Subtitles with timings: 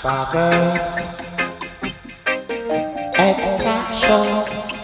[0.00, 1.06] Proverbs,
[3.18, 4.78] extractions,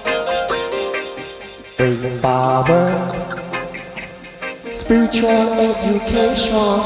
[1.78, 3.14] bring forward
[4.72, 6.80] spiritual education.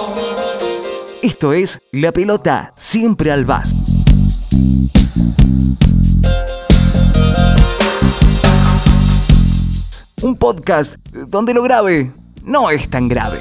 [1.22, 3.74] Esto es La Pelota Siempre al Vas.
[10.20, 12.12] Un podcast donde lo grave
[12.45, 13.40] no es tan grave.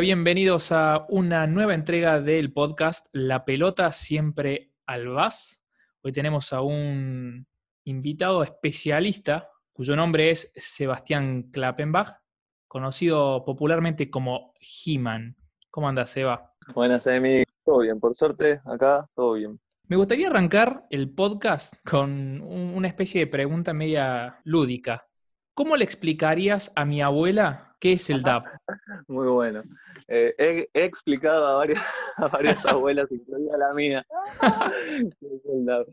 [0.00, 5.62] Bienvenidos a una nueva entrega del podcast La pelota siempre al vas.
[6.02, 7.46] Hoy tenemos a un
[7.84, 12.16] invitado especialista cuyo nombre es Sebastián Klappenbach,
[12.66, 15.36] conocido popularmente como He-Man.
[15.70, 16.54] ¿Cómo andas, Seba?
[16.74, 17.44] Buenas, Emi.
[17.70, 19.60] Todo bien, por suerte, acá todo bien.
[19.86, 22.10] Me gustaría arrancar el podcast con
[22.42, 25.06] un- una especie de pregunta media lúdica.
[25.54, 28.44] ¿Cómo le explicarías a mi abuela qué es el DAP?
[29.06, 29.62] Muy bueno.
[30.08, 31.86] Eh, he, he explicado a varias,
[32.16, 34.04] a varias abuelas, incluida la mía.
[35.20, 35.86] qué es el.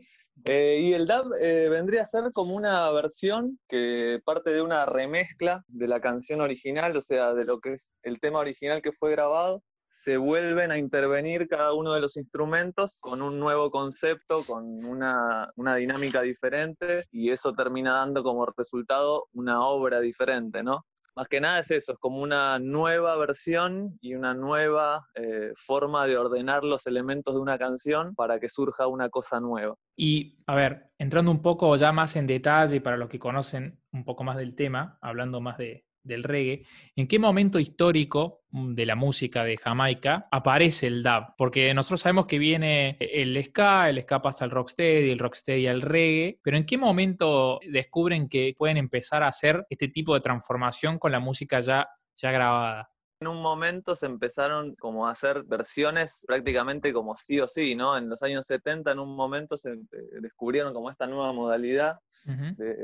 [0.46, 4.84] Eh, y el DAB eh, vendría a ser como una versión que parte de una
[4.84, 8.90] remezcla de la canción original, o sea, de lo que es el tema original que
[8.90, 9.62] fue grabado.
[9.88, 15.50] Se vuelven a intervenir cada uno de los instrumentos con un nuevo concepto, con una,
[15.56, 20.84] una dinámica diferente, y eso termina dando como resultado una obra diferente, ¿no?
[21.18, 26.06] Más que nada es eso, es como una nueva versión y una nueva eh, forma
[26.06, 29.74] de ordenar los elementos de una canción para que surja una cosa nueva.
[29.96, 34.04] Y, a ver, entrando un poco ya más en detalle para los que conocen un
[34.04, 36.64] poco más del tema, hablando más de, del reggae,
[36.96, 41.34] ¿en qué momento histórico mm, de la música de Jamaica aparece el dub?
[41.36, 45.82] Porque nosotros sabemos que viene el ska, el ska pasa al rocksteady, el rocksteady al
[45.82, 50.98] reggae, pero ¿en qué momento descubren que pueden empezar a hacer este tipo de transformación
[50.98, 52.90] con la música ya, ya grabada?
[53.20, 57.96] En un momento se empezaron como a hacer versiones prácticamente como sí o sí, ¿no?
[57.96, 59.76] En los años 70 en un momento se eh,
[60.20, 62.54] descubrieron como esta nueva modalidad Ujú.
[62.56, 62.76] de,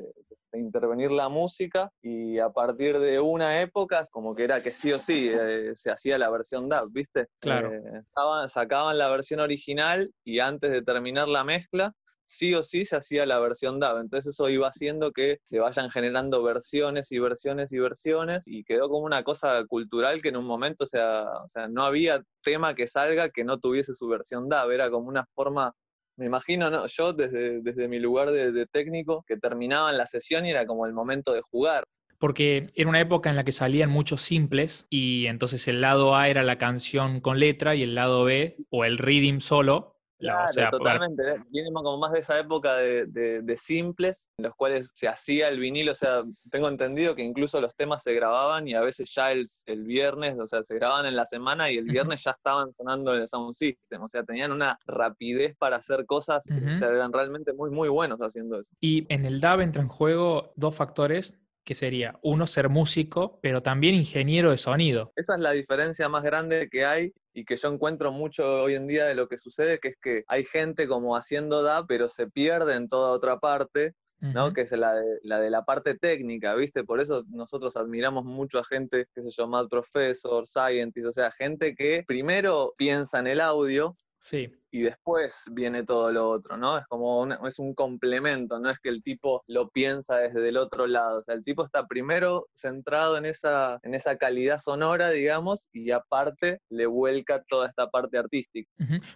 [0.53, 4.93] de intervenir la música y a partir de una época como que era que sí
[4.93, 7.29] o sí eh, se hacía la versión DAB, ¿viste?
[7.41, 7.73] Claro.
[7.73, 11.93] Eh, estaban- sacaban la versión original y antes de terminar la mezcla
[12.25, 14.01] sí o sí se hacía la versión DAB.
[14.01, 18.89] Entonces eso iba haciendo que se vayan generando versiones y versiones y versiones y quedó
[18.89, 22.75] como una cosa cultural que en un momento, o sea, o sea no había tema
[22.75, 25.73] que salga que no tuviese su versión DAB, era como una forma
[26.17, 26.87] me imagino, ¿no?
[26.87, 30.87] yo desde, desde mi lugar de, de técnico, que terminaban la sesión y era como
[30.87, 31.85] el momento de jugar.
[32.19, 36.29] Porque era una época en la que salían muchos simples y entonces el lado A
[36.29, 39.94] era la canción con letra y el lado B o el reading solo.
[40.25, 41.23] La- Claro, o sea, totalmente.
[41.23, 41.37] ¿eh?
[41.49, 45.49] Viene como más de esa época de, de- de simples, en los cuales se hacía
[45.49, 49.13] el vinilo, o sea, tengo entendido que incluso los temas se grababan y a veces
[49.15, 52.31] ya el, el viernes, o sea, se grababan en la semana y el viernes ya
[52.33, 56.55] estaban sonando en el sound system, o sea, tenían una rapidez para hacer cosas, o
[56.55, 56.75] Ujú.
[56.75, 58.71] sea, eran realmente muy, muy buenos haciendo eso.
[58.81, 63.63] Y en el DAB entran en juego dos factores que sería uno ser músico, pero
[63.63, 65.13] también ingeniero de sonido.
[65.17, 68.87] Esa es la diferencia más grande que hay y que yo encuentro mucho hoy en
[68.87, 72.29] día de lo que sucede, que es que hay gente como haciendo DAB, pero se
[72.29, 74.55] pierde en toda otra parte, ¿no?
[74.55, 76.83] Que es la de, la de la parte técnica, ¿viste?
[76.83, 81.31] Por eso nosotros admiramos mucho a gente, qué sé yo, Mad Professor, Scientist, o sea,
[81.31, 84.51] gente que primero piensa en el audio Sí.
[84.75, 86.77] Y después viene todo lo otro, ¿no?
[86.77, 90.57] Es como una- es un complemento, no es que el tipo lo piensa desde el
[90.57, 95.11] otro lado, o sea, el tipo está primero centrado en esa, en esa calidad sonora,
[95.11, 98.69] digamos, y aparte le vuelca toda esta parte artística.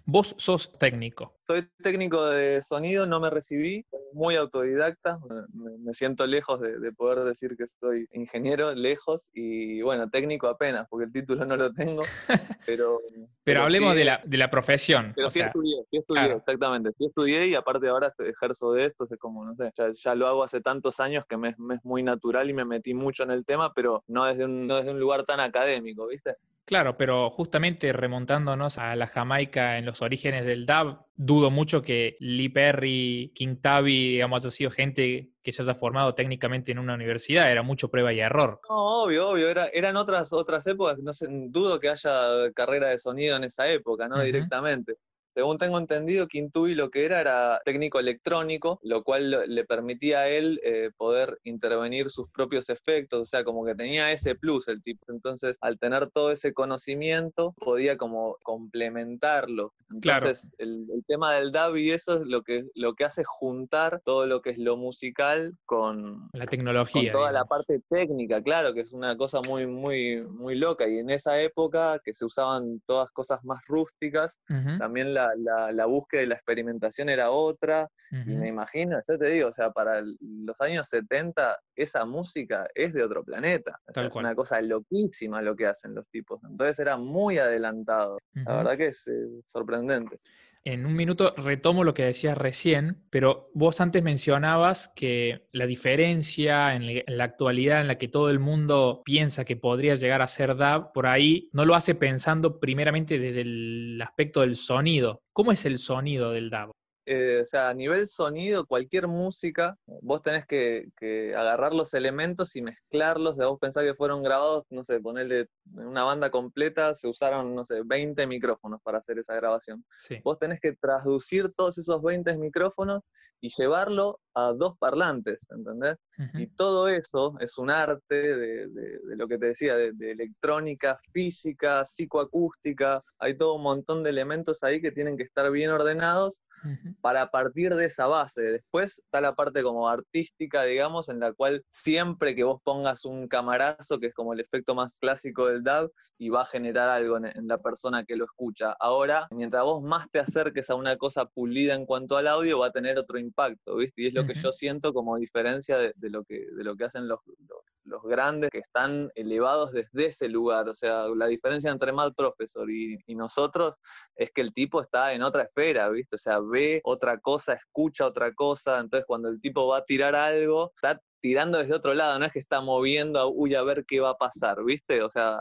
[0.05, 1.35] Vos sos técnico.
[1.37, 5.19] Soy técnico de sonido, no me recibí, muy autodidacta,
[5.53, 10.47] me, me siento lejos de, de poder decir que soy ingeniero, lejos, y bueno, técnico
[10.47, 12.03] apenas, porque el título no lo tengo,
[12.65, 13.01] pero...
[13.43, 15.13] Pero, hablemos sí, de, la, de la profesión.
[15.17, 16.39] Pero o sí sea, estudié, sí estudié, claro.
[16.39, 16.91] exactamente.
[16.97, 20.27] Sí estudié y aparte ahora ejerzo de esto, es como, no sé, ya, ya lo
[20.27, 23.23] hago hace tantos años que me, es- me es muy natural y me metí mucho
[23.25, 26.37] en el tema, pero no desde un, no desde un lugar tan académico, ¿viste?
[26.65, 32.19] Claro, pero justamente remontándonos a la Jamaica en los orígenes del dub, dudo mucho que
[32.21, 36.93] Lee Perry, King Tabby, digamos, haya sido gente que se haya formado técnicamente en una
[36.93, 38.61] universidad, era mucho prueba y error.
[38.69, 42.99] No, obvio, obvio, era, eran otras, otras épocas, no sé, dudo que haya carrera de
[42.99, 44.23] sonido en esa época, ¿no?
[44.23, 44.97] Directamente.
[45.39, 50.29] Según tengo entendido, Quintubi lo que era era técnico electrónico, lo cual le permitía a
[50.29, 54.83] él eh, poder intervenir sus propios efectos, o sea, como que tenía ese plus el
[54.83, 55.05] tipo.
[55.13, 59.75] Entonces, al tener todo ese conocimiento, podía como complementarlo.
[60.01, 60.27] Claro.
[60.27, 64.03] Entonces, el, el tema del DAB y eso es lo que, lo que hace juntar
[64.05, 67.13] todo lo que es lo musical con, La con tecnología.
[67.13, 67.49] toda la digamos.
[67.49, 70.89] parte técnica, claro, que es una cosa muy, muy, muy loca.
[70.89, 75.73] Y en esa época que se usaban todas cosas más rústicas, Ujú, también la, la-
[75.73, 77.89] la búsqueda y la experimentación era otra.
[78.11, 82.93] Y me imagino, yo te digo, o sea, para los años 70, esa música es
[82.93, 83.73] de otro planeta.
[83.73, 86.41] O sea, Tal es una cosa loquísima lo que hacen los tipos.
[86.45, 88.19] Entonces era muy adelantado.
[88.35, 90.19] La verdad que es eh, sorprendente.
[90.65, 96.75] En un minuto retomo lo que decías recién, pero vos antes mencionabas que la diferencia
[96.75, 100.57] en la, actualidad en la que todo el mundo piensa que podría llegar a ser
[100.57, 105.23] DAB, por ahí no lo hace pensando primeramente desde el aspecto del sonido.
[105.33, 106.71] ¿Cómo es el sonido del DAB?
[107.11, 112.55] Eh, o sea, a nivel sonido, cualquier música, vos tenés que, que agarrar los elementos
[112.55, 113.37] y mezclarlos.
[113.37, 117.65] De vos pensás que fueron grabados, no sé, ponerle una banda completa, se usaron, no
[117.65, 119.85] sé, 20 micrófonos para hacer esa grabación.
[119.99, 120.21] Sí.
[120.23, 123.01] Vos tenés que traducir todos esos 20 micrófonos
[123.41, 125.97] y llevarlo a dos parlantes, ¿entendés?
[126.19, 126.39] Ujú.
[126.39, 130.13] Y todo eso es un arte de, de- de lo que te decía, de, de
[130.13, 133.03] electrónica, física, psicoacústica.
[133.19, 136.93] Hay todo un montón de elementos ahí que tienen que estar bien ordenados Ujú.
[137.01, 138.43] para partir de esa base.
[138.43, 143.29] Después está la parte como artística, digamos, en la cual siempre que vos pongas un
[143.29, 147.17] camarazo, que es como el efecto más clásico del DAB, y va a generar algo
[147.17, 148.75] en, en la persona que lo escucha.
[148.81, 152.67] Ahora, mientras vos más te acerques a una cosa pulida en cuanto al audio, va
[152.67, 154.03] a tener otro impacto, ¿viste?
[154.03, 156.85] Y es lo que yo siento como diferencia de, de lo, que, de lo que
[156.85, 160.69] hacen los, los, los grandes, que están elevados desde ese lugar.
[160.69, 163.77] O sea, la diferencia entre Mad Professor y, y nosotros
[164.15, 166.17] es que el tipo está en otra esfera, ¿viste?
[166.17, 170.15] O sea, ve otra cosa, escucha otra cosa, entonces cuando el tipo va a tirar
[170.15, 173.85] algo, está tirando desde otro lado, no es que está moviendo, a, uy, a ver
[173.87, 175.03] qué va a pasar, ¿viste?
[175.03, 175.39] O sea,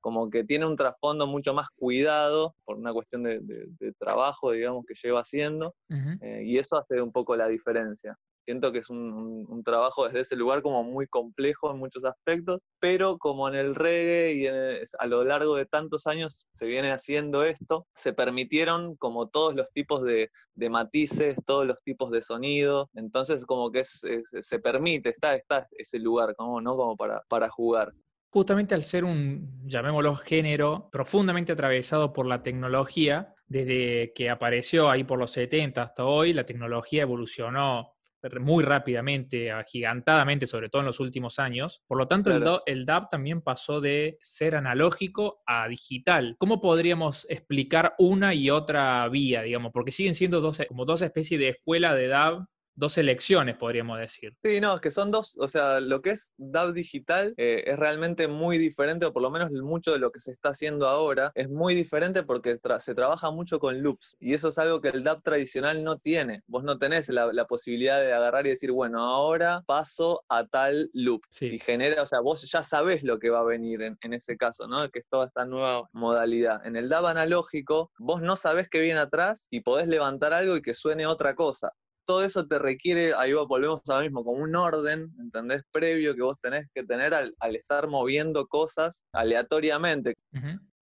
[0.00, 4.52] como que tiene un trasfondo mucho más cuidado por una cuestión de, de- de trabajo,
[4.52, 6.18] digamos, que lleva haciendo, Ujú.
[6.20, 8.16] eh, y eso hace un poco la diferencia.
[8.46, 12.04] Siento que es un, un- un trabajo desde ese lugar como muy complejo en muchos
[12.04, 16.46] aspectos, pero como en el reggae y en el- a lo largo de tantos años
[16.52, 21.80] se viene haciendo esto, se permitieron como todos los tipos de, de matices, todos los
[21.82, 26.60] tipos de sonido, entonces como que es- es- se permite, está, está ese lugar, como,
[26.62, 26.76] ¿no?
[26.76, 27.92] como para, para jugar.
[28.30, 35.02] Justamente al ser un, llamémoslo género, profundamente atravesado por la tecnología, desde que apareció ahí
[35.02, 37.94] por los 70 hasta hoy, la tecnología evolucionó
[38.40, 41.82] muy rápidamente, agigantadamente, sobre todo en los últimos años.
[41.86, 42.62] Por lo tanto, el, Claro.
[42.66, 46.36] el DAB también pasó de ser analógico a digital.
[46.38, 49.72] ¿Cómo podríamos explicar una y otra vía, digamos?
[49.72, 54.34] Porque siguen siendo dos, como dos especies de escuela de DAB, dos elecciones, podríamos decir.
[54.42, 57.78] Sí, no, es que son dos, o sea, lo que es DAB digital eh, es
[57.78, 61.30] realmente muy diferente, o por lo menos mucho de lo que se está haciendo ahora
[61.34, 64.88] es muy diferente porque tra- se trabaja mucho con loops, y eso es algo que
[64.88, 66.42] el DAB tradicional no tiene.
[66.46, 70.90] Vos no tenés la, la posibilidad de agarrar y decir, bueno, ahora paso a tal
[70.94, 71.46] loop, Sí.
[71.46, 74.36] y genera, o sea, vos ya sabés lo que va a venir en, en ese
[74.36, 74.88] caso, ¿no?
[74.88, 76.64] Que es toda esta nueva modalidad.
[76.66, 80.62] En el DAB analógico, vos no sabés qué viene atrás y podés levantar algo y
[80.62, 81.72] que suene otra cosa
[82.10, 85.62] todo eso te requiere, ahí volvemos a lo mismo, como un orden, ¿entendés?
[85.70, 90.16] Previo que vos tenés que tener al, al estar moviendo cosas aleatoriamente.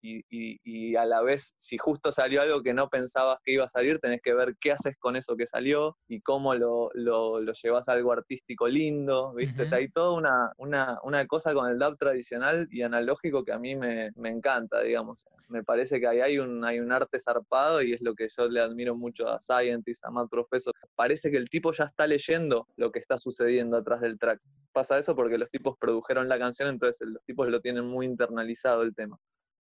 [0.09, 3.65] Y, y- y a la vez, si justo salió algo que no pensabas que iba
[3.65, 7.41] a salir, tenés que ver qué haces con eso que salió y cómo lo, lo,
[7.41, 9.63] lo llevas a algo artístico lindo, ¿viste?
[9.63, 9.83] O sea, Ujú.
[9.83, 13.75] hay toda una, una, una cosa con el DAB tradicional y analógico que a mí
[13.75, 15.25] me, me encanta, digamos.
[15.49, 18.47] Me parece que ahí hay un, hay un arte zarpado y es lo que yo
[18.47, 20.73] le admiro mucho a Scientist, a Matt Professor.
[20.95, 24.39] Parece que el tipo ya está leyendo lo que está sucediendo atrás del track.
[24.73, 28.83] Pasa eso porque los tipos produjeron la canción, entonces los tipos lo tienen muy internalizado
[28.83, 29.17] el tema.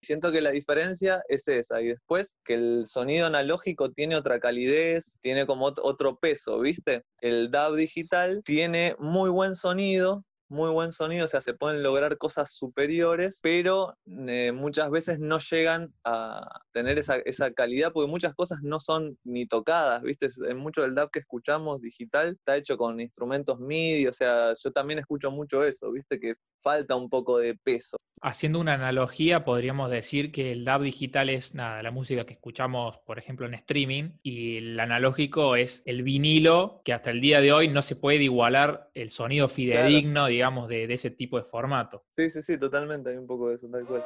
[0.06, 5.18] Siento que la diferencia es esa, y después que el sonido analógico tiene otra calidez,
[5.20, 7.02] tiene como ot- otro peso, ¿viste?
[7.20, 12.18] El DAB digital tiene muy buen sonido, muy buen sonido, o sea, se pueden lograr
[12.18, 13.96] cosas superiores, pero
[14.28, 19.18] eh, muchas veces no llegan a tener esa, esa calidad porque muchas cosas no son
[19.24, 20.28] ni tocadas, ¿viste?
[20.48, 24.70] En mucho del DAB que escuchamos digital está hecho con instrumentos MIDI, o sea, yo
[24.72, 26.20] también escucho mucho eso, ¿viste?
[26.20, 27.96] Que falta un poco de peso.
[28.22, 32.98] Haciendo una analogía, podríamos decir que el DAB digital es nada, la música que escuchamos,
[33.04, 37.52] por ejemplo, en streaming, y el analógico es el vinilo, que hasta el día de
[37.52, 42.04] hoy no se puede igualar el sonido fidedigno, digamos, de, de ese tipo de formato.
[42.08, 44.04] Sí, sí, sí, totalmente, hay un poco de eso, tal cual.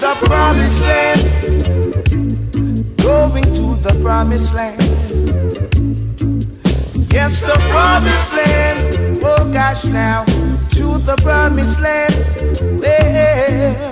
[0.00, 2.02] The promised land
[4.02, 4.82] promised land.
[7.12, 9.20] Yes, the promised land.
[9.24, 10.24] Oh gosh, now
[10.74, 12.14] to the promised land.
[12.80, 13.90] Well,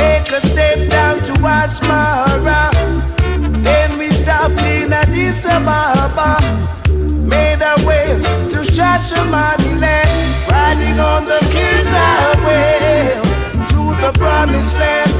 [0.00, 2.70] make a step down to Asmara.
[3.62, 5.99] Then we stop in Addis Ababa.
[9.10, 13.14] To Shashamani riding on the king's highway
[13.68, 15.10] to the promised land.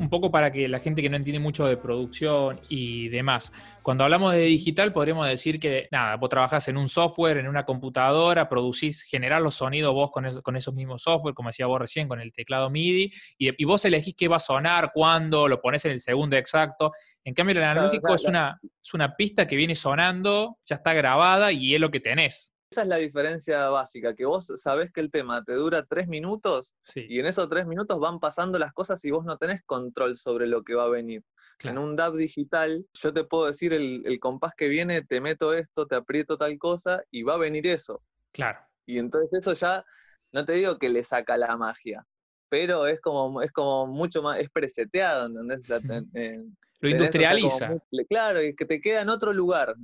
[0.00, 4.02] un poco para que la gente que no entiende mucho de producción y demás, cuando
[4.02, 8.48] hablamos de digital podríamos decir que, nada, vos trabajás en un software, en una computadora,
[8.48, 12.08] producís, generar los sonidos vos con, es- con esos mismos software, como decía vos recién,
[12.08, 15.84] con el teclado MIDI, y, y vos elegís qué va a sonar, cuándo, lo pones
[15.84, 16.90] en el segundo exacto.
[17.22, 20.92] En cambio, el analógico claro, es, una, es una pista que viene sonando, ya está
[20.92, 22.52] grabada y es lo que tenés.
[22.70, 26.76] Esa es la diferencia básica, que vos sabés que el tema te dura tres minutos
[26.84, 30.16] Sí, y en esos tres minutos van pasando las cosas y vos no tenés control
[30.16, 31.24] sobre lo que va a venir.
[31.58, 31.80] claro.
[31.80, 35.52] En un DAB digital, yo te puedo decir el, el compás que viene, te meto
[35.52, 38.04] esto, te aprieto tal cosa y va a venir eso.
[38.32, 38.60] claro.
[38.86, 39.84] Y entonces eso ya,
[40.32, 42.06] no te digo que le saca la magia,
[42.48, 45.68] pero es como, es como mucho más, es preseteado, ¿entendés?
[45.68, 45.80] La
[46.80, 47.68] Lo industrializa.
[47.90, 49.74] muy- claro, y que te queda en otro lugar.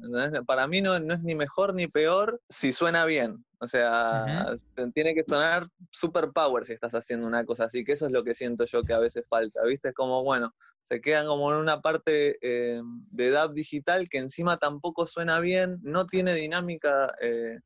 [0.46, 3.44] Para mí no, no es ni mejor ni peor si suena bien.
[3.58, 4.54] O sea,
[4.94, 8.24] tiene que sonar super power si estás haciendo una cosa así, que eso es lo
[8.24, 9.88] que siento yo que a veces falta, ¿viste?
[9.88, 14.56] Es como, bueno, se quedan como en una parte eh, de DAB digital que encima
[14.56, 17.60] tampoco suena bien, no tiene dinámica eh,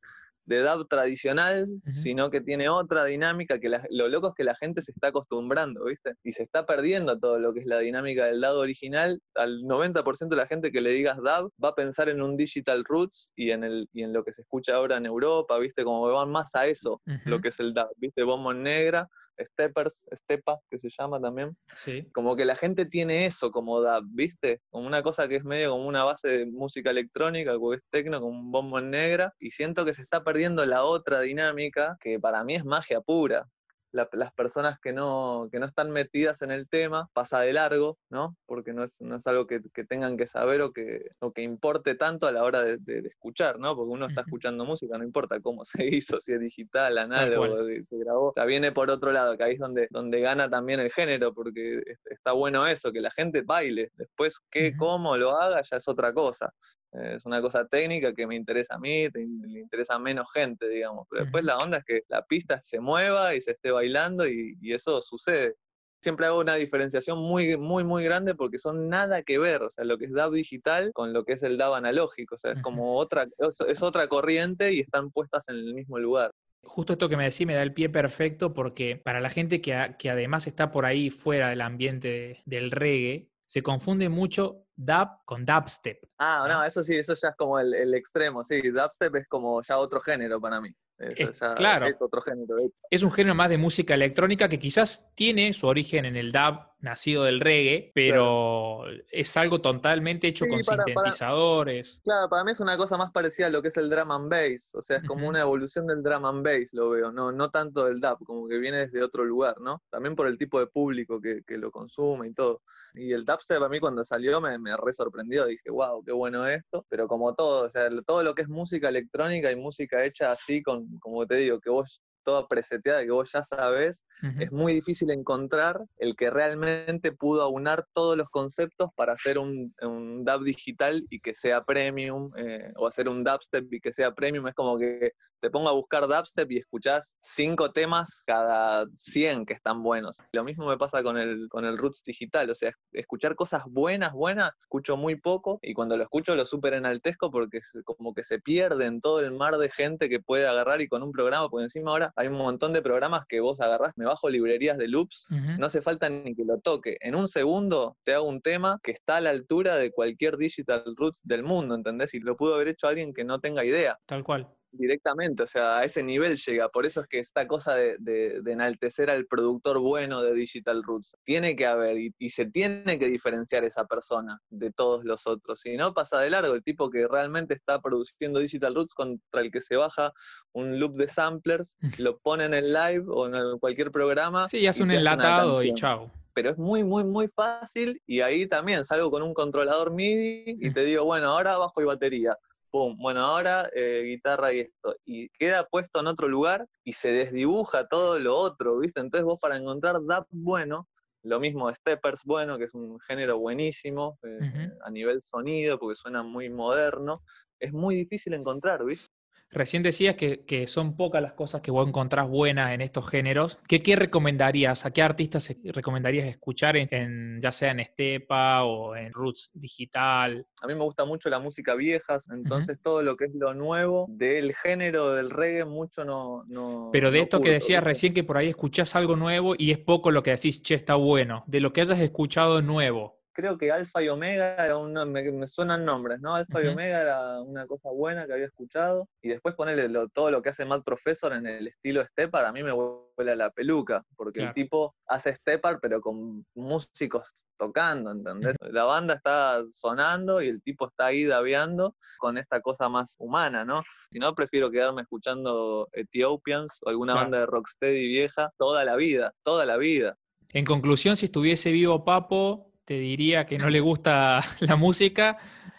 [0.47, 4.55] de DAB tradicional, sino que tiene otra dinámica que la- lo loco es que la
[4.57, 6.15] gente se está acostumbrando, ¿viste?
[6.25, 9.21] Y se está perdiendo todo lo que es la dinámica del DAB original.
[9.35, 12.85] Al 90% de la gente que le digas DAB va a pensar en un Digital
[12.85, 15.85] Roots y en, el, y en lo que se escucha ahora en Europa, ¿viste?
[15.85, 18.23] Como van más a eso, lo que es el DAB, ¿viste?
[18.25, 19.09] Bombo en negra,
[19.45, 22.07] Steppers, Stepa, que se llama también Sí.
[22.13, 24.61] como que la gente tiene eso como DAB, ¿viste?
[24.71, 28.21] Como una cosa que es medio como una base de música electrónica, o es tecno,
[28.21, 32.19] con un bombo en negra, y siento que se está perdiendo la otra dinámica, que
[32.21, 33.47] para mí es magia pura.
[33.93, 37.99] La- las personas que no, que no están metidas en el tema pasa de largo,
[38.09, 38.37] ¿no?
[38.47, 41.43] Porque no es, no es algo que, que tengan que saber o que, o que
[41.43, 43.75] importe tanto a la hora de, de- de escuchar, ¿no?
[43.75, 47.99] Porque uno está escuchando música, no importa cómo se hizo, si es digital, análogo, se
[47.99, 48.29] grabó.
[48.29, 51.35] O sea, viene por otro lado, que ahí es donde, donde gana también el género,
[51.35, 53.91] porque es- está bueno eso, que la gente baile.
[53.97, 56.53] Después, qué, cómo lo haga, ya es otra cosa.
[56.93, 60.31] Eh, Es una cosa técnica que me interesa a mí, te- le interesa a menos
[60.33, 61.07] gente, digamos.
[61.11, 64.57] Pero después la onda es que la pista se mueva y se esté bailando y,
[64.61, 65.55] y eso sucede.
[66.03, 69.85] Siempre hago una diferenciación muy, muy, muy grande porque son nada que ver, o sea,
[69.85, 72.63] lo que es DAB digital con lo que es el DAB analógico, o sea, es
[72.63, 76.31] como otra, es, es otra corriente y están puestas en el mismo lugar.
[76.63, 79.75] Justo esto que me decís me da el pie perfecto porque para la gente que,
[79.75, 84.65] a- que además está por ahí fuera del ambiente de- del reggae, se confunde mucho
[84.77, 86.05] dub con dubstep.
[86.19, 86.63] Ah, ¿no?
[86.63, 90.01] eso sí, eso ya es como el, el extremo, sí, dubstep es como ya otro
[90.01, 90.69] género para mí.
[90.97, 91.87] Eso Es- ya claro.
[91.89, 92.55] es otro género.
[92.89, 96.61] Es un género más de música electrónica que quizás tiene su origen en el dub
[96.81, 102.01] nacido del reggae, pero es algo totalmente hecho Sí, con para- para- sintetizadores.
[102.05, 104.31] Claro, para mí es una cosa más parecida a lo que es el drum and
[104.31, 107.51] bass, o sea, es como una evolución del drum and bass, lo veo, no, no
[107.51, 109.83] tanto del dub, como que viene desde otro lugar, ¿no?
[109.91, 112.63] También por el tipo de público que, que lo consume y todo.
[112.95, 116.47] Y el dubstep a mí cuando salió me, me re sorprendió, dije, wow, qué bueno
[116.47, 120.33] esto, pero como todo, o sea, todo lo que es música electrónica y música hecha
[120.33, 124.43] así, con, como te digo, que vos toda preseteada, que vos ya sabés, Ujú.
[124.43, 129.75] es muy difícil encontrar el que realmente pudo aunar todos los conceptos para hacer un,
[129.83, 134.15] un dub digital y que sea premium, eh, o hacer un dubstep y que sea
[134.15, 134.47] premium.
[134.49, 139.55] Es como que te pongo a buscar dubstep y escuchás cinco temas cada 100 que
[139.55, 140.19] están buenos.
[140.33, 144.13] Lo mismo me pasa con el, con el Roots digital, o sea, escuchar cosas buenas,
[144.13, 148.25] buenas, escucho muy poco y cuando lo escucho lo súper enaltezco porque es como que
[148.25, 151.49] se pierde en todo el mar de gente que puede agarrar y con un programa,
[151.49, 154.89] porque encima ahora hay un montón de programas que vos agarrás, me bajo librerías de
[154.89, 156.97] loops, no hace falta ni que lo toque.
[157.01, 160.85] En un segundo te hago un tema que está a la altura de cualquier digital
[160.97, 162.15] roots del mundo, ¿entendés?
[162.15, 164.49] Y lo pudo haber hecho alguien que no tenga idea Tal cual.
[164.73, 166.69] Directamente, o sea, a ese nivel llega.
[166.69, 170.83] Por eso es que esta cosa de, de- de enaltecer al productor bueno de Digital
[170.83, 175.27] Roots, tiene que haber y, y se tiene que diferenciar esa persona de todos los
[175.27, 175.61] otros.
[175.61, 179.51] Si no, pasa de largo el tipo que realmente está produciendo Digital Roots contra el
[179.51, 180.13] que se baja
[180.53, 184.49] un loop de samplers, lo pone en el live o en cualquier programa.
[184.49, 186.11] Sí, hace y un hace una enlatado y chao.
[186.33, 190.71] pero es muy, muy, muy fácil y ahí también salgo con un controlador MIDI y
[190.71, 190.73] Mm.
[190.75, 192.37] te digo, bueno, ahora bajo y batería.
[192.71, 194.95] Pum, bueno, ahora eh, guitarra y esto.
[195.05, 199.01] Y queda puesto en otro lugar y se desdibuja todo lo otro, ¿viste?
[199.01, 200.89] Entonces vos para encontrar DAP bueno,
[201.23, 206.23] Lo mismo Steppers, bueno, que es un género buenísimo eh, a nivel sonido, porque suena
[206.23, 207.23] muy moderno.
[207.59, 209.09] Es muy difícil encontrar, ¿viste?
[209.53, 213.59] Recién decías que, que son pocas las cosas que vos encontrás buenas en estos géneros.
[213.67, 214.87] ¿Qué, qué recomendarías?
[214.87, 220.47] ¿A qué artistas recomendarías escuchar, en, en- ya sea en Estepa o en Roots Digital?
[220.63, 224.07] A mí me gusta mucho la música vieja, entonces todo lo que es lo nuevo
[224.09, 226.45] del género del reggae mucho no...
[226.47, 229.73] no Pero de no esto que decías recién, que por ahí escuchás algo nuevo y
[229.73, 231.45] es poco lo que decís, che, está bueno.
[231.47, 233.20] De lo que hayas escuchado nuevo.
[233.33, 236.35] Creo que Alfa y Omega era una, me, me suenan nombres, ¿no?
[236.35, 236.67] Alfa y.
[236.69, 239.09] Omega era una cosa buena que había escuchado.
[239.23, 242.53] Y después ponerle lo- todo lo que hace Matt Professor en el estilo Stepper, a
[242.53, 244.49] mí me vuela la peluca, porque Claro.
[244.51, 248.57] el tipo hace Stepper, pero con músicos tocando, ¿entendés?
[248.61, 253.65] La banda está sonando y el tipo está ahí dabeando con esta cosa más humana,
[253.65, 253.83] ¿no?
[254.13, 257.25] Si no, prefiero quedarme escuchando Ethiopians o alguna Claro.
[257.25, 260.17] banda de rocksteady vieja toda la vida, toda la vida.
[260.53, 265.39] En conclusión, si estuviese vivo Papo, te diría que no le gusta la música,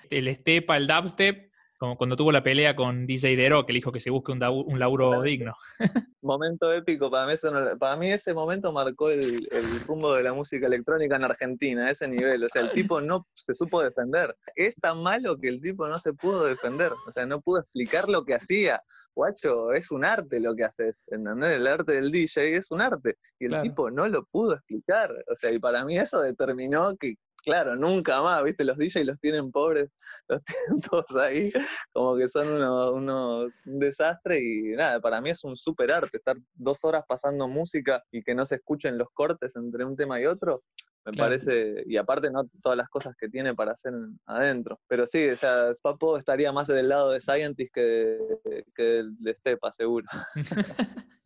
[0.10, 1.50] el Estepa, el dubstep,
[1.82, 4.40] como cuando tuvo la pelea con DJ Dero, que le dijo que se busque un,
[4.44, 5.24] un laburo Claro.
[5.24, 5.56] digno.
[6.22, 10.22] momento épico, para mí, eso no- para mí ese momento marcó el, el rumbo de
[10.22, 12.44] la música electrónica en Argentina, ese nivel.
[12.44, 14.36] O sea, el tipo no se supo defender.
[14.56, 16.92] Es tan malo que el tipo no se pudo defender.
[17.08, 18.84] O sea, no pudo explicar lo que hacía.
[19.16, 21.58] Guacho, es un arte lo que haces, ¿entendés?
[21.58, 23.18] El arte del DJ es un arte.
[23.40, 23.64] Y el Claro.
[23.64, 25.12] tipo no lo pudo explicar.
[25.32, 28.64] O sea, y para mí eso determinó que, claro, nunca más, ¿viste?
[28.64, 29.90] Los DJs los tienen pobres,
[30.30, 31.52] los tienen todos ahí,
[31.94, 36.18] como que son unos, unos- un desastre y nada, para mí es un súper arte
[36.18, 40.20] estar dos horas pasando música y que no se escuchen los cortes entre un tema
[40.22, 40.64] y otro.
[41.04, 41.30] Me Claro.
[41.32, 44.80] parece, y aparte no todas las cosas que tiene para hacer en- adentro.
[44.88, 49.16] Pero sí, o sea, Papo estaría más del lado de Scientist que de, que del
[49.18, 50.06] de Stepa, seguro.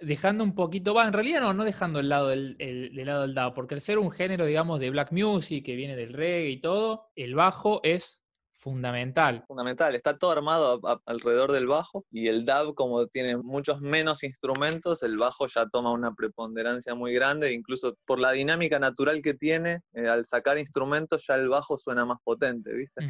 [0.00, 3.22] Dejando un poquito, va, en realidad no, no dejando el lado del, el, del lado
[3.22, 6.50] del DAO, porque al ser un género, digamos, de black music, que viene del reggae
[6.50, 8.22] y todo, el bajo es
[8.54, 9.44] fundamental.
[9.48, 9.94] fundamental.
[9.94, 14.22] Está todo armado a- a- alrededor del bajo y el DAB, como tiene muchos menos
[14.22, 19.32] instrumentos, el bajo ya toma una preponderancia muy grande, incluso por la dinámica natural que
[19.34, 23.02] tiene, eh, al sacar instrumentos ya el bajo suena más potente, ¿viste?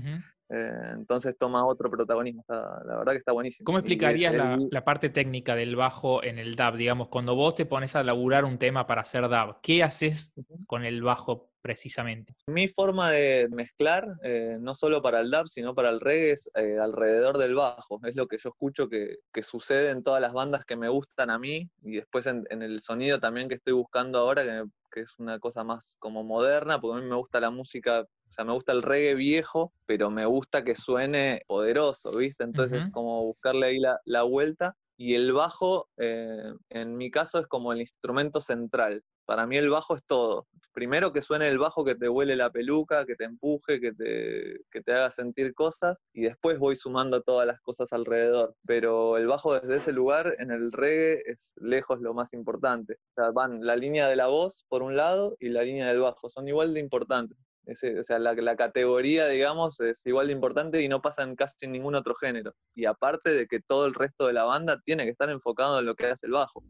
[0.53, 2.41] Eh, entonces toma otro protagonismo.
[2.43, 3.65] Está- la verdad que está buenísimo.
[3.67, 6.77] ¿Cómo es explicarías la, el- la parte técnica del bajo en el DAB?
[6.77, 10.33] Digamos, cuando vos te pones a laburar un tema para hacer DAB, ¿qué haces
[10.67, 12.35] con el bajo precisamente?
[12.47, 16.51] Mi forma de mezclar, eh, no solo para el dub, sino para el reggae, es
[16.55, 18.01] eh, alrededor del bajo.
[18.05, 21.31] Es lo que yo escucho que, que sucede en todas las bandas que me gustan
[21.31, 24.71] a mí y después en, en el sonido también que estoy buscando ahora, que, me-
[24.91, 28.33] que es una cosa más como moderna, porque a mí me gusta la música, o
[28.33, 32.45] sea, me gusta el reggae viejo, pero me gusta que suene poderoso, ¿viste?
[32.45, 32.93] Entonces, Ujú.
[32.93, 34.77] como buscarle ahí la, la vuelta.
[34.97, 39.03] Y el bajo, eh, en mi caso, es como el instrumento central.
[39.25, 40.47] Para mí el bajo es todo.
[40.73, 44.61] Primero que suene el bajo que te huele la peluca, que te empuje, que te,
[44.71, 48.55] que te haga sentir cosas, y después voy sumando todas las cosas alrededor.
[48.67, 52.95] Pero el bajo desde ese lugar, en el reggae, es lejos lo más importante.
[52.95, 56.01] O sea, van la línea de la voz por un lado y la línea del
[56.01, 57.39] bajo, son igual de importantes.
[57.71, 61.37] Ese- o sea, la, la categoría, digamos, es igual de importante y no pasa en
[61.37, 62.55] casi ningún otro género.
[62.75, 65.87] Y aparte de que todo el resto de la banda tiene que estar enfocado en
[65.87, 66.63] lo que hace el bajo.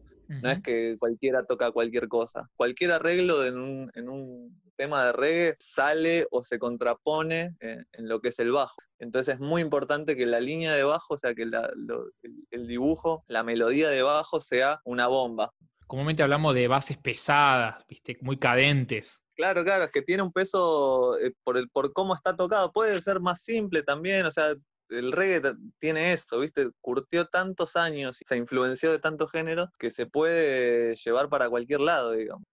[0.42, 2.48] No es que cualquiera toca cualquier cosa.
[2.54, 8.08] Cualquier arreglo en un, en un tema de reggae sale o se contrapone en, en
[8.08, 8.76] lo que es el bajo.
[9.00, 12.34] Entonces es muy importante que la línea de bajo, o sea, que la- lo- el,
[12.52, 15.52] el dibujo, la melodía de bajo sea una bomba.
[15.88, 18.16] Comúnmente hablamos de bases pesadas, ¿viste?
[18.20, 19.24] muy cadentes.
[19.40, 22.72] Claro, claro, es que tiene un peso eh, por, el, por cómo está tocado.
[22.72, 24.55] Puede ser más simple también, o sea,
[24.90, 26.68] el reggae tiene eso, ¿viste?
[26.83, 31.81] Curtió tantos años y se influenció de tantos géneros que se puede llevar para cualquier
[31.81, 32.46] lado, digamos.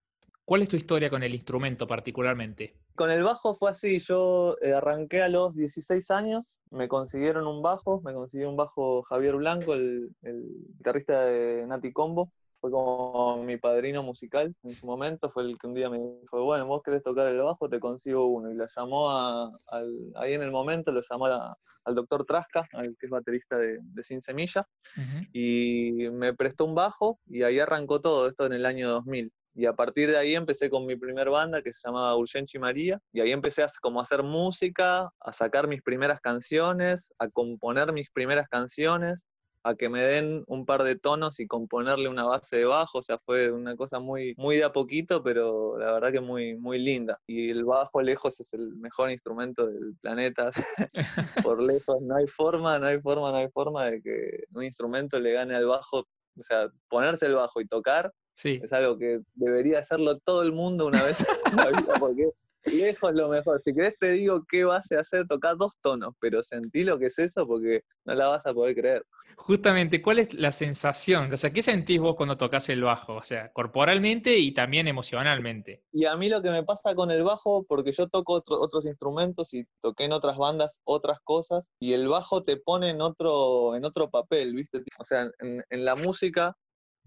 [0.46, 2.74] ¿Cuál es tu historia con el instrumento particularmente?
[2.96, 7.62] Con el bajo fue así, yo eh, arranqué a los 16 años, me consiguieron un
[7.62, 10.42] bajo, me consiguió un bajo Javier Blanco, el, el
[10.78, 15.68] guitarrista de Nati Combo, fue como mi padrino musical en su momento, fue el que
[15.68, 18.66] un día me dijo, bueno, vos querés tocar el bajo, te consigo uno, y lo
[18.76, 23.06] llamó a, al- ahí en el momento, lo llamó a- al doctor Trasca, al que
[23.06, 24.68] es baterista de, de Sin Semilla,
[24.98, 25.26] Ujú.
[25.34, 29.32] y me prestó un bajo y ahí arrancó todo esto en el año 2000.
[29.56, 33.00] Y a partir de ahí empecé con mi primer banda que se llamaba Urgenchi María
[33.12, 37.92] y ahí empecé a, como a hacer música, a sacar mis primeras canciones, a componer
[37.92, 39.26] mis primeras canciones,
[39.64, 43.02] a que me den un par de tonos y componerle una base de bajo, o
[43.02, 46.80] sea, fue una cosa muy, muy de a poquito, pero la verdad que muy, muy
[46.80, 47.20] linda.
[47.28, 50.52] Y el bajo lejos es el mejor instrumento del planeta,
[51.50, 55.20] por lejos, no hay forma, no hay forma, no hay forma de que un instrumento
[55.20, 58.62] le gane al bajo, o sea, ponerse el bajo y tocar Sí.
[58.64, 61.18] Es algo que debería hacerlo todo el mundo una vez
[61.52, 62.30] en la vida, porque
[62.74, 63.62] lejos lo mejor.
[63.64, 67.20] Si querés te digo qué base hacer, tocar dos tonos, pero sentí lo que es
[67.20, 69.04] eso porque no la vas a poder creer.
[69.36, 71.32] Justamente, ¿cuál es la sensación?
[71.32, 73.16] O sea, ¿qué sentís vos cuando tocas el bajo?
[73.16, 75.84] O sea, corporalmente y también emocionalmente.
[75.92, 78.86] Y a mí lo que me pasa con el bajo, porque yo toco otro- otros
[78.86, 83.76] instrumentos y toqué en otras bandas otras cosas, y el bajo te pone en otro,
[83.76, 84.82] en otro papel, ¿viste?
[85.00, 86.56] O sea, en, en la música,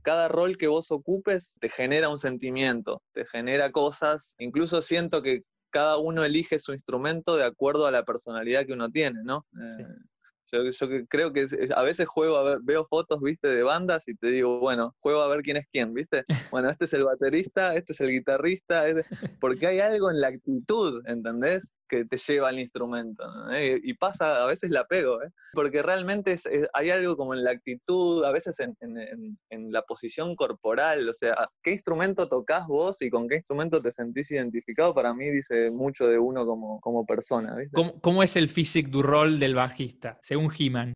[0.02, 5.42] cada rol que vos ocupes te genera un sentimiento, te genera cosas, incluso siento que
[5.70, 9.46] cada uno elige su instrumento de acuerdo a la personalidad que uno tiene, ¿no?
[9.52, 9.82] Sí.
[9.82, 9.86] Eh,
[10.52, 14.16] yo, yo creo que a veces juego a ver, veo fotos, viste, de bandas y
[14.16, 16.24] te digo, bueno, juego a ver quién es quién, viste.
[16.52, 19.04] Bueno, este es el baterista, este es el guitarrista, este-
[19.40, 21.72] porque hay algo en la actitud, ¿entendés?
[21.90, 23.24] Que te lleva al instrumento.
[23.26, 23.58] ¿no?
[23.60, 25.30] Y, y pasa, a veces la pego, ¿eh?
[25.52, 29.72] Porque realmente es- es- hay algo como en la actitud, a veces en, en- en-
[29.72, 34.30] la posición corporal, o sea, ¿qué instrumento tocas vos y con qué instrumento te sentís
[34.30, 34.94] identificado?
[34.94, 37.74] Para mí dice mucho de uno como, como persona, ¿viste?
[37.74, 40.92] ¿Cómo, cómo es el physique du rol del bajista, según He-Man?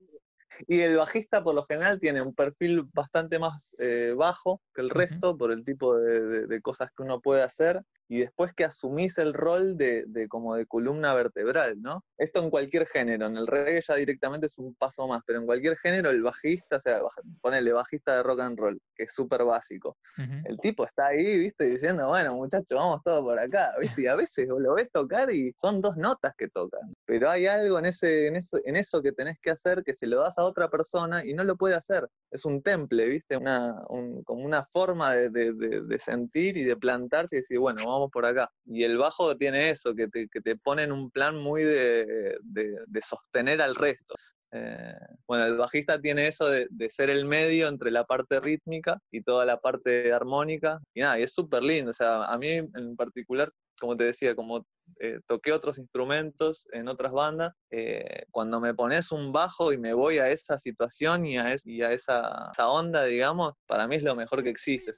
[0.68, 4.90] Y el bajista por lo general tiene un perfil bastante más eh, bajo que el
[4.90, 8.64] resto por el tipo de, de- de cosas que uno puede hacer y después que
[8.64, 12.04] asumís el rol de, de como de columna vertebral, ¿no?
[12.18, 15.46] Esto en cualquier género, en el reggae ya directamente es un paso más, pero en
[15.46, 17.00] cualquier género el bajista, o sea,
[17.40, 19.96] ponele bajista de rock and roll, que es súper básico.
[20.18, 20.32] Ujú.
[20.44, 24.14] El tipo está ahí, viste, diciendo, bueno, muchachos, vamos todos por acá, viste, y a
[24.14, 28.26] veces lo ves tocar y son dos notas que tocan, pero hay algo en, ese,
[28.28, 31.24] en, eso, en eso que tenés que hacer que se lo das a otra persona
[31.24, 32.06] y no lo puede hacer.
[32.30, 36.64] Es un temple, viste, una, un- como una forma de, de- de- de sentir y
[36.64, 38.50] de plantarse y decir, bueno, vamos por acá.
[38.66, 42.36] Y el bajo tiene eso, que te, que te pone en un plan muy de,
[42.42, 44.14] de- de sostener al resto.
[44.56, 44.94] Eh,
[45.26, 49.20] bueno, el bajista tiene eso de, de ser el medio entre la parte rítmica y
[49.22, 50.78] toda la parte armónica.
[50.94, 51.90] Y nada, y es súper lindo.
[51.90, 54.64] O sea, a mí en particular, como te decía, como
[55.00, 59.92] eh, toqué otros instrumentos en otras bandas, eh, cuando me pones un bajo y me
[59.92, 63.96] voy a esa situación y a, es- y a esa, esa onda, digamos, para mí
[63.96, 64.92] es lo mejor que existe.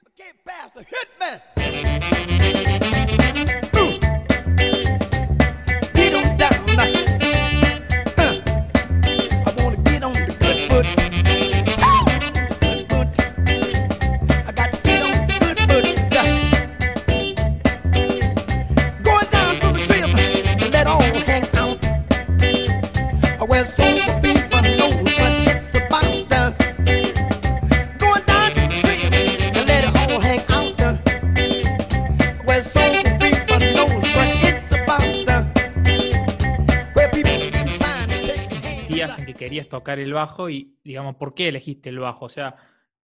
[39.87, 42.25] Tocar el bajo y, digamos, ¿por qué elegiste el bajo?
[42.25, 42.57] O sea,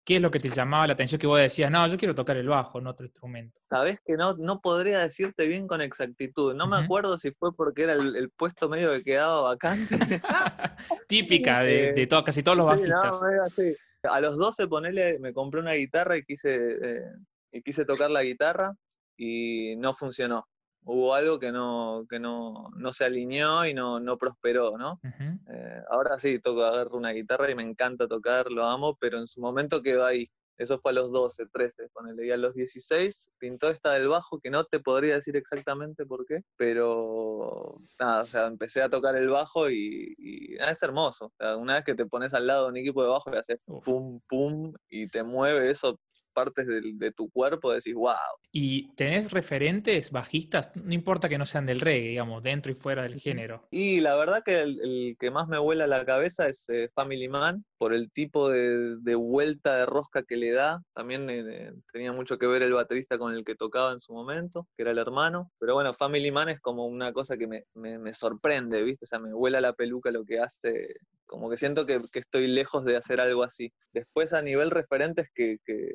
[0.05, 2.37] ¿qué es lo que te llamaba la atención que vos decías, no, yo quiero tocar
[2.37, 3.59] el bajo, no otro instrumento?
[3.59, 6.55] Sabés que no, no podría decirte bien con exactitud.
[6.55, 9.97] No me acuerdo si fue porque era el, el puesto medio que quedaba vacante.
[11.09, 13.23] Típica de, Eh, de to- casi todos los Sí, no, bajistas.
[13.45, 13.77] así.
[14.05, 17.03] A los 12, ponele, me compré una guitarra y quise, eh,
[17.51, 18.73] y quise tocar la guitarra
[19.17, 20.47] y no funcionó.
[20.91, 24.99] Hubo algo que no, que no, no se alineó y no, no prosperó, ¿no?
[25.05, 29.27] Eh, ahora sí, toco agarro una guitarra y me encanta tocar, lo amo, pero en
[29.27, 30.31] su momento quedó ahí.
[30.57, 32.27] Eso fue a los 12, 13, ponele.
[32.27, 36.25] Y a los 16 pintó esta del bajo, que no te podría decir exactamente por
[36.25, 41.27] qué, pero nada, o sea, empecé a tocar el bajo y, y, ah, es hermoso.
[41.27, 43.37] O sea, una vez que te pones al lado de un equipo de bajo y
[43.37, 43.85] haces Uf.
[43.85, 46.01] pum, pum, y te mueve eso,
[46.39, 48.15] partes del- de, tu cuerpo, decís, wow.
[48.53, 50.71] ¿Y tenés referentes bajistas?
[50.77, 53.67] No importa que no sean del reggae, digamos, dentro y fuera del género.
[53.71, 57.29] Y la verdad que el, el que más me vuela la cabeza es eh, Family
[57.29, 60.81] Man, por el tipo de, de vuelta de rosca que le da.
[60.95, 64.67] También eh, tenía mucho que ver el baterista con el que tocaba en su momento,
[64.77, 65.51] que era el hermano.
[65.59, 69.05] Pero bueno, Family Man es como una cosa que me, me- me sorprende, ¿viste?
[69.05, 70.95] O sea, me vuela la peluca lo que hace.
[71.27, 73.71] Como que siento que, que estoy lejos de hacer algo así.
[73.93, 75.91] Después, a nivel referentes que, que,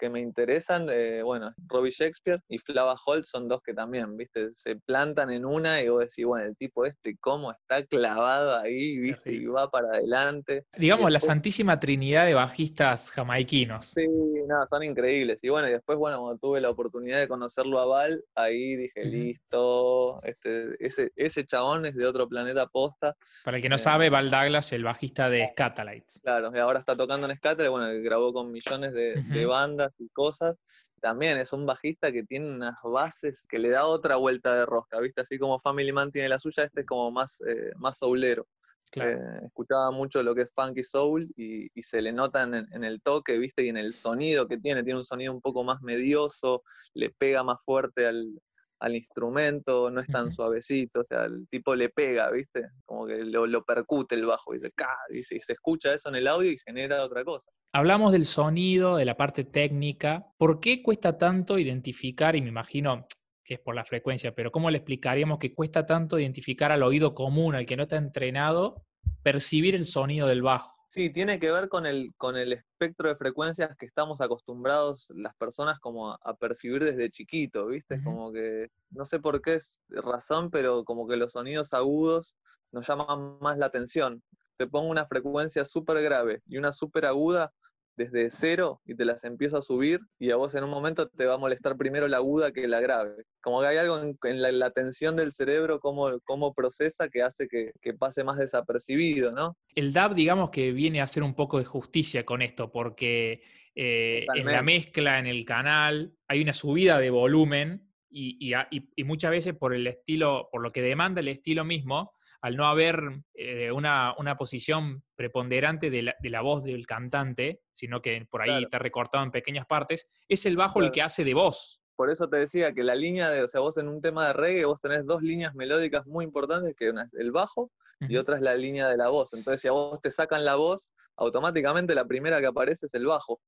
[0.00, 4.48] que me interesan, eh, bueno, Robbie Shakespeare y Flava Holt son dos que también, ¿viste?
[4.54, 8.96] Se plantan en una y vos decís, bueno, el tipo este, ¿cómo está clavado ahí,
[8.98, 9.32] ¿viste?
[9.32, 10.64] Y va para adelante.
[10.76, 13.92] Digamos, la santísima trinidad de bajistas jamaiquinos.
[13.94, 15.38] Sí, no, son increíbles.
[15.42, 19.04] Y bueno, y después, bueno, cuando tuve la oportunidad de conocerlo a Val, ahí dije,
[19.04, 23.14] listo, este, ese, ese chabón es de otro planeta posta.
[23.44, 26.20] Para el que no Eh, sabe, Val Douglas, el bajista de Scatalites.
[26.22, 29.48] Claro, y ahora está tocando en Scatter, bueno, grabó con millones de, de Ujú.
[29.98, 30.56] Y cosas.
[31.00, 35.00] También es un bajista que tiene unas bases que le da otra vuelta de rosca,
[35.00, 35.22] ¿viste?
[35.22, 38.46] Así como Family Man tiene la suya, este es como más, eh, más soulero.
[38.90, 39.12] Claro.
[39.12, 42.84] Eh, escuchaba mucho lo que es funky soul y, y se le nota en, en
[42.84, 43.64] el toque, ¿viste?
[43.64, 44.82] Y en el sonido que tiene.
[44.82, 46.62] Tiene un sonido un poco más medioso,
[46.94, 48.40] le pega más fuerte al,
[48.80, 52.70] al instrumento, no es tan suavecito, o sea, el tipo le pega, ¿viste?
[52.86, 54.96] Como que lo, lo percute el bajo, y dice, ¡ca!
[55.10, 57.46] Y se, y se escucha eso en el audio y genera otra cosa.
[57.72, 60.26] Hablamos del sonido, de la parte técnica.
[60.38, 63.06] ¿Por qué cuesta tanto identificar, y me imagino
[63.44, 67.14] que es por la frecuencia, pero cómo le explicaríamos que cuesta tanto identificar al oído
[67.14, 68.86] común, al que no está entrenado,
[69.22, 70.79] percibir el sonido del bajo?
[70.90, 75.36] Sí, tiene que ver con el, con el espectro de frecuencias que estamos acostumbrados las
[75.36, 78.02] personas como a, a percibir desde chiquito, ¿viste?
[78.02, 82.36] Como que, no sé por qué es razón, pero como que los sonidos agudos
[82.72, 84.20] nos llaman más la atención.
[84.56, 87.52] Te pongo una frecuencia súper grave y una súper aguda
[88.00, 91.26] desde cero y te las empiezo a subir y a vos en un momento te
[91.26, 93.24] va a molestar primero la aguda que la grave.
[93.42, 97.20] Como que hay algo en, en la, la tensión del cerebro, cómo, cómo procesa, que
[97.22, 99.56] hace que, que pase más desapercibido, ¿no?
[99.74, 103.42] El DAB, digamos que viene a hacer un poco de justicia con esto, porque
[103.74, 109.04] eh, en la mezcla, en el canal, hay una subida de volumen y, y- y
[109.04, 113.00] muchas veces por el estilo, por lo que demanda el estilo mismo, al no haber
[113.34, 118.42] eh, una, una posición preponderante de la, de la voz del cantante, sino que por
[118.42, 118.62] ahí Claro.
[118.64, 121.80] está recortado en pequeñas partes, es el bajo el que hace de voz.
[121.96, 124.32] Por eso te decía que la línea de, o sea, vos en un tema de
[124.32, 127.70] reggae, vos tenés dos líneas melódicas muy importantes, que una es el bajo
[128.08, 129.34] y otra es la línea de la voz.
[129.34, 133.04] Entonces, si a vos te sacan la voz, automáticamente la primera que aparece es el
[133.04, 133.38] bajo.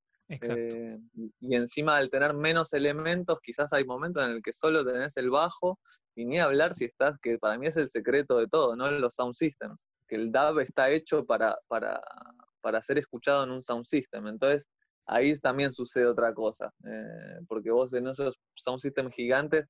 [0.41, 5.17] Eh, y- encima al tener menos elementos, quizás hay momentos en el que solo tenés
[5.17, 5.79] el bajo,
[6.15, 8.91] y ni hablar si estás, que para mí es el secreto de todo, ¿no?
[8.91, 9.85] Los sound systems.
[10.09, 12.03] Que el DAB está hecho para, para,
[12.61, 14.27] para ser escuchado en un sound system.
[14.27, 14.69] Entonces,
[15.07, 16.73] ahí también sucede otra cosa.
[16.85, 19.67] eh, porque vos en esos sound systems gigantes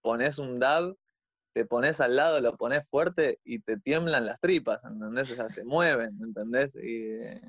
[0.00, 0.94] pones un DAB,
[1.54, 5.30] te pones al lado, lo pones fuerte y te tiemblan las tripas, ¿entendés?
[5.30, 6.70] O sea, se mueven, ¿entendés?
[6.74, 7.40] Y, eh,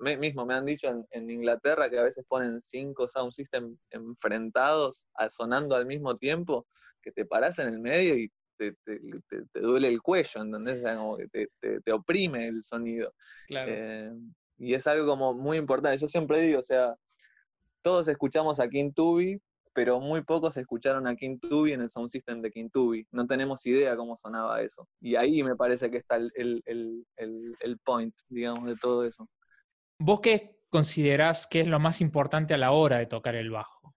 [0.00, 3.78] me- mismo me han dicho en, en Inglaterra que a veces ponen cinco sound systems
[3.90, 6.66] enfrentados, a- sonando al mismo tiempo,
[7.02, 10.78] que te parás en el medio y te, te- te- te duele el cuello, ¿entendés?
[10.78, 13.14] O sea, como que te, te- te oprime el sonido.
[13.46, 13.72] Claro.
[13.74, 14.12] Eh,
[14.58, 15.98] y es algo como muy importante.
[15.98, 16.94] Yo siempre digo, o sea,
[17.82, 19.40] todos escuchamos a King Tubi,
[19.76, 23.06] pero muy pocos escucharon a King Tubi en el sound system de King Tubi.
[23.10, 24.88] No tenemos idea cómo sonaba eso.
[25.02, 29.04] Y ahí me parece que está el, el- el- el- el point, digamos, de todo
[29.04, 29.28] eso.
[29.98, 33.94] ¿Vos qué considerás que es lo más importante a la hora de tocar el bajo?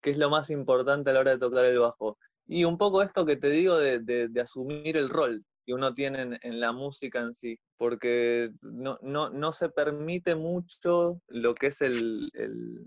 [0.00, 2.16] ¿Qué es lo más importante a la hora de tocar el bajo?
[2.46, 5.94] Y un poco esto que te digo de, de- de asumir el rol que uno
[5.94, 11.54] tiene en, en la música en sí, porque no, no, no se permite mucho lo
[11.56, 12.86] que es el, el-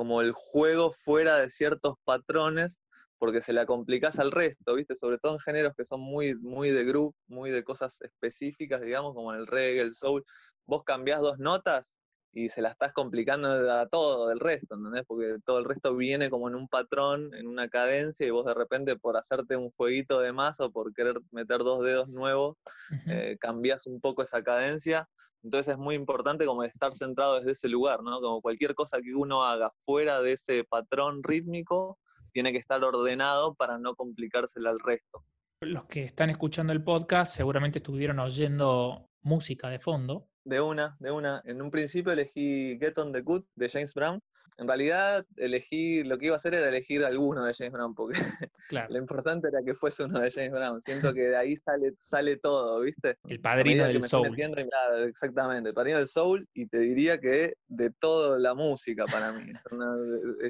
[0.00, 2.80] como el juego fuera de ciertos patrones,
[3.18, 4.96] porque se la complicás al resto, ¿viste?
[4.96, 9.12] Sobre todo en géneros que son muy, muy de group, muy de cosas específicas, digamos,
[9.12, 10.24] como el reggae, el soul.
[10.64, 11.98] Vos cambiás dos notas
[12.32, 15.04] y se la estás complicando a todo del resto, ¿entendés?
[15.06, 18.54] Porque todo el resto viene como en un patrón, en una cadencia, y vos de
[18.54, 22.56] repente por hacerte un jueguito de más o por querer meter dos dedos nuevos,
[22.90, 23.10] Ujú.
[23.10, 25.08] eh, cambias un poco esa cadencia.
[25.42, 28.20] Entonces es muy importante como estar centrado desde ese lugar, ¿no?
[28.20, 31.98] Como cualquier cosa que uno haga fuera de ese patrón rítmico,
[32.32, 35.24] tiene que estar ordenado para no complicársela al resto.
[35.62, 40.28] Los que están escuchando el podcast seguramente estuvieron oyendo música de fondo.
[40.44, 41.42] De una, de una.
[41.44, 44.20] En un principio elegí Get on the Good de James Brown.
[44.58, 48.18] En realidad elegí, lo que iba a hacer era elegir alguno de James Brown, porque
[48.68, 50.82] Claro, lo importante era que fuese uno de James Brown.
[50.82, 53.16] Siento que de ahí sale, sale todo, ¿viste?
[53.26, 54.36] el padrino del soul.
[54.36, 59.32] claro, exactamente, el padrino del soul, y te diría que de toda la música para
[59.32, 59.50] mí.
[59.70, 59.96] Una-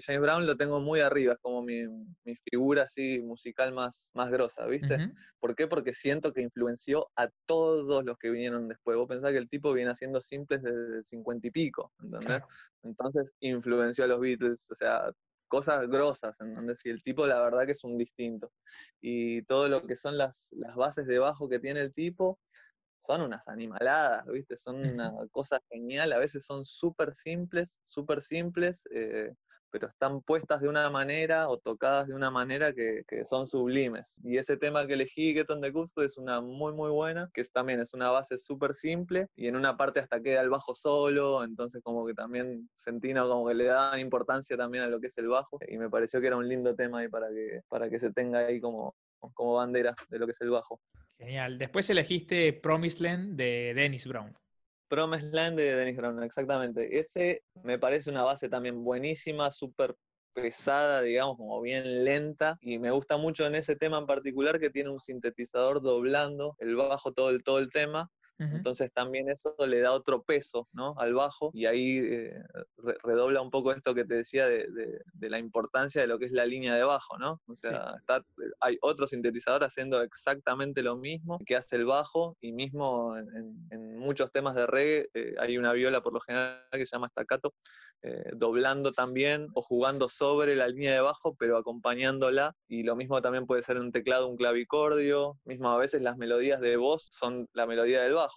[0.04, 1.86] James Brown lo tengo muy arriba, es como mi,
[2.24, 4.94] mi figura así musical más, más grosa, ¿viste?
[4.96, 5.14] Ujú.
[5.38, 5.66] ¿Por qué?
[5.68, 8.96] Porque siento que influenció a todos los que vinieron después.
[8.96, 12.26] Vos pensás que el tipo viene haciendo simples desde cincuenta y pico, ¿entendés?
[12.26, 12.48] Claro.
[12.82, 15.12] Entonces influenció a los Beatles, o sea,
[15.48, 16.84] cosas grosas, ¿entendés?
[16.86, 18.52] Y el tipo la verdad que es un distinto.
[19.00, 22.38] Y todo lo que son las, las bases de bajo que tiene el tipo
[23.00, 24.56] son unas animaladas, ¿viste?
[24.56, 29.34] Son una cosa genial, a veces son súper simples, súper simples, eh,
[29.70, 34.20] pero están puestas de una manera o tocadas de una manera que, que son sublimes.
[34.24, 37.40] Y ese tema que elegí, Get on the Cusco, es una muy, muy buena, que
[37.40, 40.74] es, también es una base súper simple, y en una parte hasta queda el bajo
[40.74, 45.08] solo, entonces como que también Sentino como que le da importancia también a lo que
[45.08, 47.88] es el bajo, y me pareció que era un lindo tema ahí para que, para
[47.88, 48.94] que se tenga ahí como,
[49.34, 50.80] como bandera de lo que es el bajo.
[51.18, 51.58] Genial.
[51.58, 54.34] Después elegiste Promised Land de Dennis Brown.
[54.90, 56.98] Promised Land de Dennis Brown, exactamente.
[56.98, 59.94] Ese me parece una base también buenísima, súper
[60.32, 62.58] pesada, digamos, como bien lenta.
[62.60, 66.74] Y me gusta mucho en ese tema en particular que tiene un sintetizador doblando el
[66.74, 68.10] bajo todo el, todo el tema.
[68.56, 70.94] Entonces también eso le da otro peso ¿no?
[70.98, 72.42] al bajo y ahí eh,
[72.78, 76.18] re- redobla un poco esto que te decía de, de- de la importancia de lo
[76.18, 77.40] que es la línea de bajo, ¿no?
[77.46, 78.24] O sea, está-
[78.60, 83.28] hay otro sintetizador haciendo exactamente lo mismo que hace el bajo y mismo en,
[83.70, 87.08] en- muchos temas de reggae eh, hay una viola por lo general que se llama
[87.10, 87.52] staccato,
[88.02, 92.54] eh, doblando también o jugando sobre la línea de bajo, pero acompañándola.
[92.66, 95.36] Y lo mismo también puede ser un teclado, un clavicordio.
[95.44, 98.29] Mismo a veces las melodías de voz son la melodía del bajo.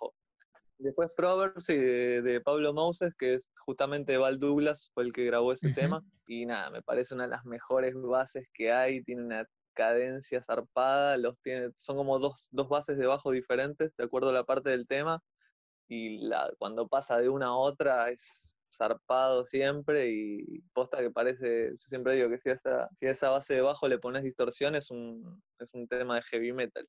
[0.77, 5.25] Después Proverbs sí, de, de Pablo Moses, que es justamente Val Douglas, fue el que
[5.25, 6.03] grabó ese tema.
[6.27, 9.03] Y nada, me parece una de las mejores bases que hay.
[9.03, 14.03] Tiene una cadencia zarpada, los tiene, son como dos, dos bases de bajo diferentes, de
[14.03, 15.21] acuerdo a la parte del tema.
[15.87, 21.71] Y la, cuando pasa de una a otra es zarpado siempre y posta que parece,
[21.71, 24.23] yo siempre digo que si a esa, si a esa base de bajo le pones
[24.23, 26.87] distorsión es un, es un tema de heavy metal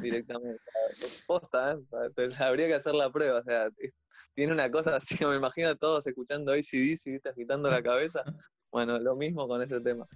[0.00, 0.60] directamente.
[1.26, 1.72] Posta,
[2.16, 2.30] ¿eh?
[2.38, 3.94] Habría que hacer la prueba, o sea, es-
[4.34, 7.28] tiene una cosa así, me imagino a todos escuchando ACDC, ¿viste?
[7.28, 8.22] agitando la cabeza.
[8.72, 10.06] Bueno, lo mismo con ese tema.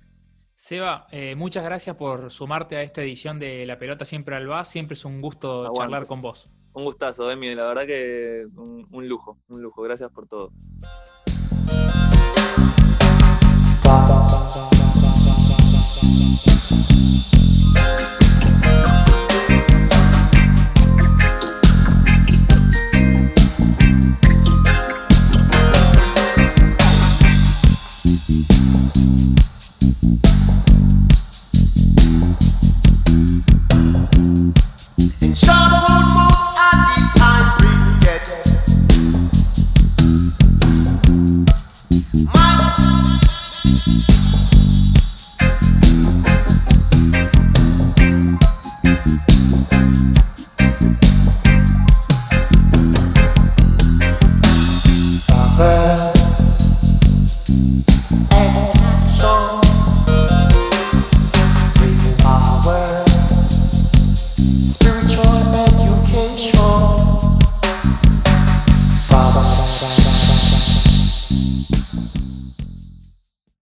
[0.54, 4.64] Seba, eh, muchas gracias por sumarte a esta edición de La Pelota Siempre al Va.
[4.64, 5.78] Siempre es un gusto Aguante.
[5.80, 6.48] charlar con vos.
[6.74, 9.82] Un gustazo, Emi, la verdad que un, un lujo, un lujo.
[9.82, 10.52] Gracias por todo.